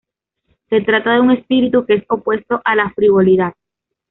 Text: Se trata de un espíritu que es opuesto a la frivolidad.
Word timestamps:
Se 0.71 0.81
trata 0.81 1.13
de 1.13 1.19
un 1.19 1.29
espíritu 1.29 1.85
que 1.85 1.93
es 1.93 2.03
opuesto 2.09 2.59
a 2.65 2.75
la 2.75 2.89
frivolidad. 2.95 3.53